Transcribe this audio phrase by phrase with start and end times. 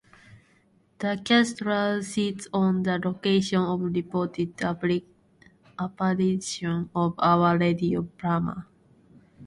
[0.97, 4.59] The cathedral sits on the location of reported
[5.77, 8.65] apparitions of Our Lady of Palmar.